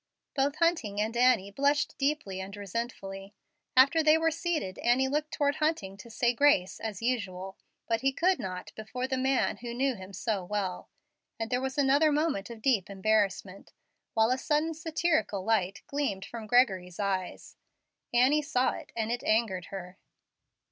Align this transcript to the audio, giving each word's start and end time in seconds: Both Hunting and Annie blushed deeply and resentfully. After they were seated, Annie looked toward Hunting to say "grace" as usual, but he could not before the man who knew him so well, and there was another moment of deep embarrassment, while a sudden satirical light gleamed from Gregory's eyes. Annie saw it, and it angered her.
Both 0.35 0.55
Hunting 0.55 0.99
and 0.99 1.15
Annie 1.15 1.51
blushed 1.51 1.95
deeply 1.99 2.41
and 2.41 2.57
resentfully. 2.57 3.35
After 3.77 4.01
they 4.01 4.17
were 4.17 4.31
seated, 4.31 4.79
Annie 4.79 5.07
looked 5.07 5.31
toward 5.31 5.57
Hunting 5.57 5.95
to 5.97 6.09
say 6.09 6.33
"grace" 6.33 6.79
as 6.79 7.03
usual, 7.03 7.55
but 7.87 8.01
he 8.01 8.11
could 8.11 8.39
not 8.39 8.73
before 8.73 9.07
the 9.07 9.15
man 9.15 9.57
who 9.57 9.75
knew 9.75 9.93
him 9.93 10.11
so 10.11 10.43
well, 10.43 10.89
and 11.39 11.51
there 11.51 11.61
was 11.61 11.77
another 11.77 12.11
moment 12.11 12.49
of 12.49 12.63
deep 12.63 12.89
embarrassment, 12.89 13.73
while 14.15 14.31
a 14.31 14.39
sudden 14.39 14.73
satirical 14.73 15.43
light 15.43 15.83
gleamed 15.85 16.25
from 16.25 16.47
Gregory's 16.47 16.99
eyes. 16.99 17.55
Annie 18.11 18.41
saw 18.41 18.71
it, 18.71 18.91
and 18.95 19.11
it 19.11 19.23
angered 19.23 19.65
her. 19.65 19.99